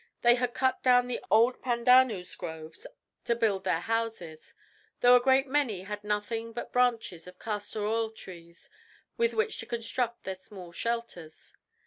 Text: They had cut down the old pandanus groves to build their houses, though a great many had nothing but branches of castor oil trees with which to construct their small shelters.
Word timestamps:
They 0.23 0.33
had 0.33 0.55
cut 0.55 0.81
down 0.81 1.05
the 1.05 1.23
old 1.29 1.61
pandanus 1.61 2.35
groves 2.35 2.87
to 3.23 3.35
build 3.35 3.63
their 3.65 3.81
houses, 3.81 4.55
though 5.01 5.15
a 5.15 5.19
great 5.19 5.45
many 5.45 5.83
had 5.83 6.03
nothing 6.03 6.53
but 6.53 6.73
branches 6.73 7.27
of 7.27 7.37
castor 7.37 7.85
oil 7.85 8.09
trees 8.09 8.67
with 9.15 9.35
which 9.35 9.59
to 9.59 9.67
construct 9.67 10.23
their 10.23 10.37
small 10.37 10.71
shelters. 10.71 11.53